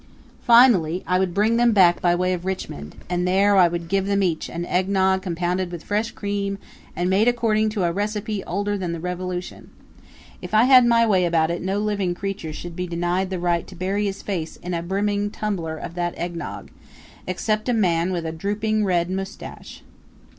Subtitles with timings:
[0.41, 4.07] Finally I would bring them back by way of Richmond, and there I would give
[4.07, 6.57] them each an eggnog compounded with fresh cream
[6.95, 9.69] and made according to a recipe older than the Revolution.
[10.41, 13.67] If I had my way about it no living creature should be denied the right
[13.67, 16.71] to bury his face in a brimming tumbler of that eggnog
[17.27, 19.83] except a man with a drooping red mustache.